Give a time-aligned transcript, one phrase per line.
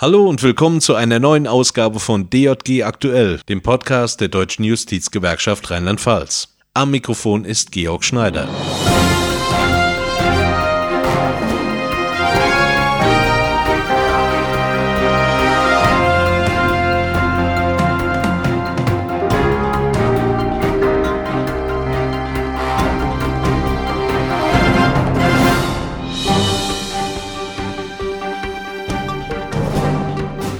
[0.00, 5.70] Hallo und willkommen zu einer neuen Ausgabe von DJG Aktuell, dem Podcast der Deutschen Justizgewerkschaft
[5.70, 6.56] Rheinland-Pfalz.
[6.72, 8.48] Am Mikrofon ist Georg Schneider.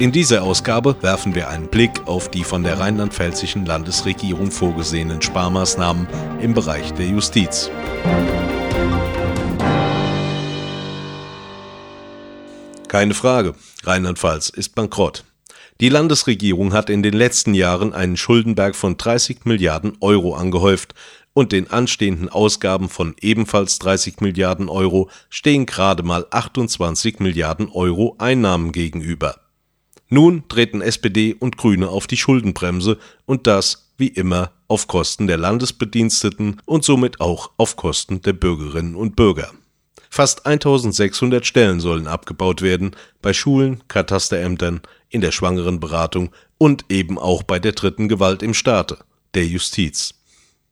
[0.01, 6.09] In dieser Ausgabe werfen wir einen Blick auf die von der rheinland-pfälzischen Landesregierung vorgesehenen Sparmaßnahmen
[6.41, 7.70] im Bereich der Justiz.
[12.89, 15.25] Keine Frage, Rheinland-Pfalz ist bankrott.
[15.83, 20.95] Die Landesregierung hat in den letzten Jahren einen Schuldenberg von 30 Milliarden Euro angehäuft
[21.34, 28.17] und den anstehenden Ausgaben von ebenfalls 30 Milliarden Euro stehen gerade mal 28 Milliarden Euro
[28.19, 29.37] Einnahmen gegenüber.
[30.10, 35.39] Nun treten SPD und Grüne auf die Schuldenbremse und das, wie immer, auf Kosten der
[35.39, 39.52] Landesbediensteten und somit auch auf Kosten der Bürgerinnen und Bürger.
[40.11, 47.45] Fast 1600 Stellen sollen abgebaut werden bei Schulen, Katasterämtern, in der Schwangerenberatung und eben auch
[47.45, 48.98] bei der dritten Gewalt im Staate,
[49.34, 50.14] der Justiz.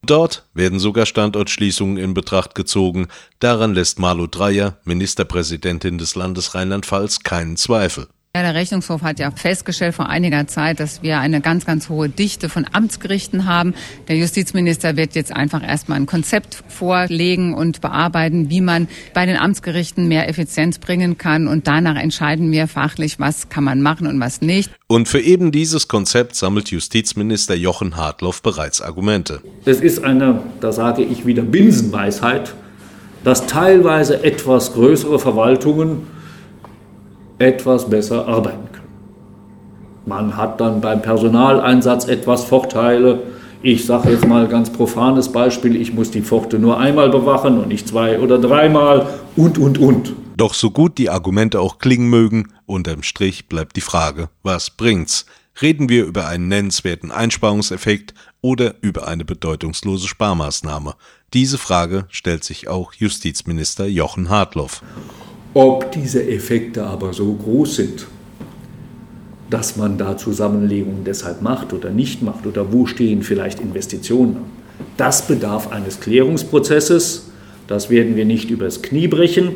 [0.02, 3.06] Dort werden sogar Standortschließungen in Betracht gezogen,
[3.39, 8.08] daran lässt Malu Dreyer, Ministerpräsidentin des Landes Rheinland-Pfalz, keinen Zweifel.
[8.39, 12.08] Ja, der Rechnungshof hat ja festgestellt vor einiger Zeit, dass wir eine ganz, ganz hohe
[12.08, 13.75] Dichte von Amtsgerichten haben.
[14.06, 19.36] Der Justizminister wird jetzt einfach erstmal ein Konzept vorlegen und bearbeiten, wie man bei den
[19.36, 21.48] Amtsgerichten mehr Effizienz bringen kann.
[21.48, 24.70] Und danach entscheiden wir fachlich, was kann man machen und was nicht.
[24.86, 29.42] Und für eben dieses Konzept sammelt Justizminister Jochen Hartloff bereits Argumente.
[29.64, 32.55] Es ist eine, da sage ich wieder, Binsenweisheit,
[33.25, 36.06] dass teilweise etwas größere Verwaltungen
[37.39, 38.89] etwas besser arbeiten können.
[40.06, 43.22] Man hat dann beim Personaleinsatz etwas Vorteile.
[43.62, 47.68] Ich sage jetzt mal ganz profanes Beispiel, ich muss die Pforte nur einmal bewachen und
[47.68, 50.13] nicht zwei oder dreimal und, und, und.
[50.36, 55.27] Doch so gut die Argumente auch klingen mögen, unterm Strich bleibt die Frage, was bringt's?
[55.61, 60.95] Reden wir über einen nennenswerten Einsparungseffekt oder über eine bedeutungslose Sparmaßnahme?
[61.34, 64.83] Diese Frage stellt sich auch Justizminister Jochen Hartloff.
[65.55, 68.07] Ob diese Effekte aber so groß sind,
[69.51, 74.37] dass man da Zusammenlegungen deshalb macht oder nicht macht oder wo stehen vielleicht Investitionen,
[74.97, 77.31] das bedarf eines Klärungsprozesses.
[77.67, 79.53] Das werden wir nicht übers Knie brechen.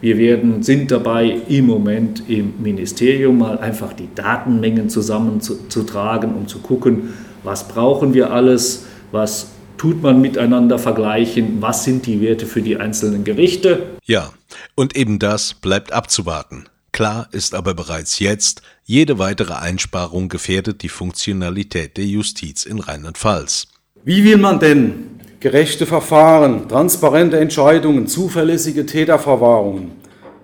[0.00, 6.60] Wir werden, sind dabei im Moment im Ministerium mal einfach die Datenmengen zusammenzutragen, um zu
[6.60, 12.62] gucken, was brauchen wir alles, was tut man miteinander vergleichen, was sind die Werte für
[12.62, 13.80] die einzelnen Gerichte.
[14.06, 14.30] Ja,
[14.74, 16.66] und eben das bleibt abzuwarten.
[16.92, 23.68] Klar ist aber bereits jetzt, jede weitere Einsparung gefährdet die Funktionalität der Justiz in Rheinland-Pfalz.
[24.04, 29.92] Wie will man denn gerechte Verfahren, transparente Entscheidungen, zuverlässige Täterverwahrungen,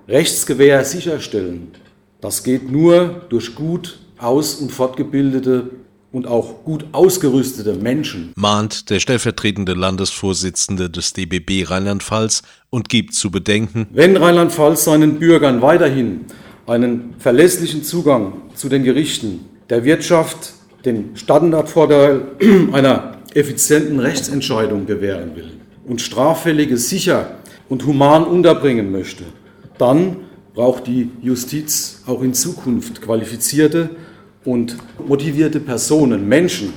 [0.07, 1.73] Rechtsgewähr sicherstellen?
[2.21, 5.71] Das geht nur durch gut aus- und fortgebildete
[6.15, 8.33] und auch gut ausgerüstete Menschen.
[8.37, 15.61] Mahnt der stellvertretende Landesvorsitzende des DBB Rheinland-Pfalz und gibt zu bedenken, wenn Rheinland-Pfalz seinen Bürgern
[15.61, 16.27] weiterhin
[16.69, 20.53] einen verlässlichen Zugang zu den Gerichten, der Wirtschaft,
[20.85, 22.23] den Standardvorteil
[22.73, 25.51] einer effizienten Rechtsentscheidung gewähren will
[25.85, 27.39] und Straffällige sicher
[27.69, 29.25] und human unterbringen möchte,
[29.79, 30.19] dann
[30.55, 33.91] braucht die Justiz auch in Zukunft qualifizierte
[34.45, 36.73] und motivierte Personen, Menschen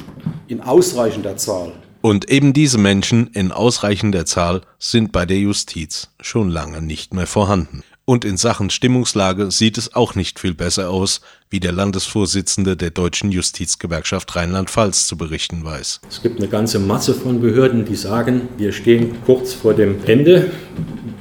[0.47, 1.73] in ausreichender Zahl.
[2.01, 7.28] Und eben diese Menschen in ausreichender Zahl sind bei der Justiz schon lange nicht mehr
[7.28, 7.83] vorhanden.
[8.09, 11.19] Und in Sachen Stimmungslage sieht es auch nicht viel besser aus,
[11.50, 15.99] wie der Landesvorsitzende der Deutschen Justizgewerkschaft Rheinland-Pfalz zu berichten weiß.
[16.09, 20.51] Es gibt eine ganze Masse von Behörden, die sagen, wir stehen kurz vor dem Ende.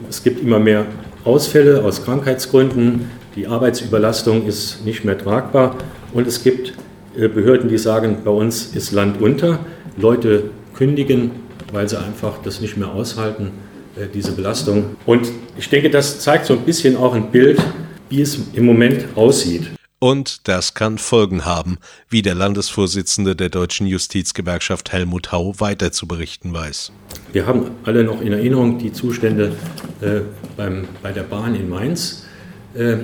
[0.09, 0.87] Es gibt immer mehr
[1.25, 3.11] Ausfälle aus Krankheitsgründen.
[3.34, 5.77] Die Arbeitsüberlastung ist nicht mehr tragbar.
[6.16, 6.72] Und es gibt
[7.15, 9.59] äh, Behörden, die sagen, bei uns ist Land unter.
[9.98, 11.30] Leute kündigen,
[11.72, 13.51] weil sie einfach das nicht mehr aushalten,
[13.97, 14.97] äh, diese Belastung.
[15.04, 17.60] Und ich denke, das zeigt so ein bisschen auch ein Bild,
[18.09, 19.65] wie es im Moment aussieht.
[19.98, 21.77] Und das kann Folgen haben,
[22.09, 26.92] wie der Landesvorsitzende der Deutschen Justizgewerkschaft Helmut Hau weiter zu berichten weiß.
[27.34, 29.54] Wir haben alle noch in Erinnerung die Zustände
[30.01, 30.21] äh,
[30.57, 32.24] beim, bei der Bahn in Mainz.
[32.74, 33.01] Äh,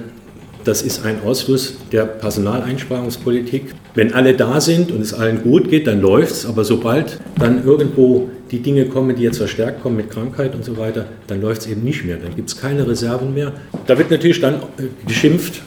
[0.64, 3.74] das ist ein Ausfluss der Personaleinsparungspolitik.
[3.94, 6.46] Wenn alle da sind und es allen gut geht, dann läuft es.
[6.46, 10.76] Aber sobald dann irgendwo die Dinge kommen, die jetzt verstärkt kommen mit Krankheit und so
[10.76, 12.16] weiter, dann läuft es eben nicht mehr.
[12.16, 13.52] Dann gibt es keine Reserven mehr.
[13.86, 15.62] Da wird natürlich dann äh, geschimpft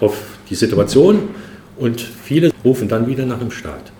[0.00, 0.16] auf
[0.48, 1.28] die Situation
[1.78, 3.92] und viele rufen dann wieder nach dem Staat,